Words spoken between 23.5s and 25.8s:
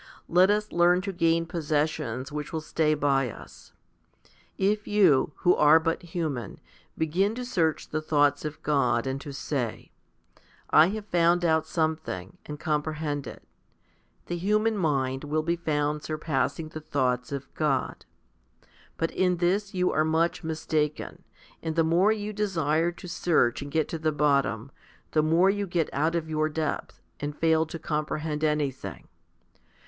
and get to the bottom, the more you